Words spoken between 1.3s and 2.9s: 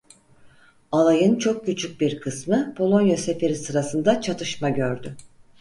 çok küçük bir kısmı